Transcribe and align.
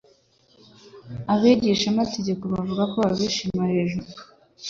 Abigishamategeko 1.33 2.43
bavuga 2.53 2.83
babishima 2.97 3.63
hejuru 3.73 4.09